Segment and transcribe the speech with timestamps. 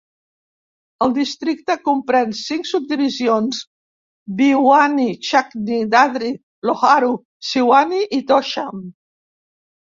[1.05, 3.61] El districte comprèn cinc subdivisions:
[4.41, 6.35] Bhiwani, Charkhi Dadri,
[6.71, 7.15] Loharu,
[7.53, 8.85] Siwani i Tosham.